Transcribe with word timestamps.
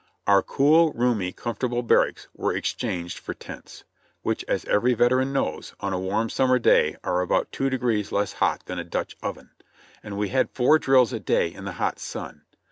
Our 0.25 0.41
cool, 0.41 0.91
roomy, 0.93 1.31
comfortable 1.31 1.83
barracks 1.83 2.27
were 2.33 2.55
exchanged 2.55 3.19
for 3.19 3.35
tents, 3.35 3.83
which 4.23 4.43
as 4.47 4.65
every 4.65 4.95
veteran 4.95 5.31
knows, 5.31 5.75
on 5.79 5.93
a 5.93 5.99
warm 5.99 6.27
summer 6.31 6.57
day 6.57 6.97
are 7.03 7.21
about 7.21 7.51
two 7.51 7.69
degrees 7.69 8.11
less 8.11 8.33
hot 8.33 8.65
than 8.65 8.79
a 8.79 8.83
Dutch 8.83 9.15
oven; 9.21 9.51
and 10.01 10.17
we 10.17 10.29
had 10.29 10.49
four 10.49 10.79
drills 10.79 11.13
a 11.13 11.19
day 11.19 11.53
in 11.53 11.65
the 11.65 11.73
hot 11.73 11.99
sun. 11.99 12.41